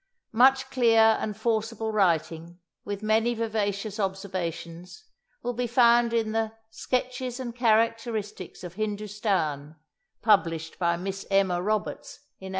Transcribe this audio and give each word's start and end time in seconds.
Much 0.33 0.67
clear 0.71 1.15
and 1.21 1.37
forcible 1.37 1.91
writing, 1.91 2.57
with 2.83 3.03
many 3.03 3.35
vivacious 3.35 3.99
observations, 3.99 5.03
will 5.43 5.53
be 5.53 5.67
found 5.67 6.11
in 6.11 6.31
the 6.31 6.53
"Sketches 6.71 7.39
and 7.39 7.55
Characteristics 7.55 8.63
of 8.63 8.73
Hindustan," 8.73 9.75
published 10.23 10.79
by 10.79 10.97
Miss 10.97 11.27
Emma 11.29 11.61
Roberts 11.61 12.13
in 12.39 12.45
1835. 12.47 12.49